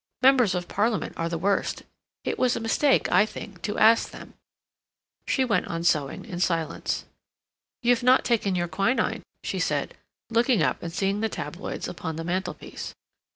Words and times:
Members 0.23 0.55
of 0.55 0.67
Parliament 0.67 1.13
are 1.15 1.29
the 1.29 1.37
worst; 1.37 1.83
it 2.23 2.39
was 2.39 2.55
a 2.55 2.59
mistake, 2.59 3.11
I 3.11 3.23
think, 3.23 3.61
to 3.61 3.77
ask 3.77 4.09
them." 4.09 4.33
She 5.27 5.45
went 5.45 5.67
on 5.67 5.83
sewing 5.83 6.25
in 6.25 6.39
silence. 6.39 7.05
"You've 7.83 8.01
not 8.01 8.25
taken 8.25 8.55
your 8.55 8.67
quinine," 8.67 9.21
she 9.43 9.59
said, 9.59 9.93
looking 10.31 10.63
up 10.63 10.81
and 10.81 10.91
seeing 10.91 11.19
the 11.19 11.29
tabloids 11.29 11.87
upon 11.87 12.15
the 12.15 12.23
mantelpiece. 12.23 12.95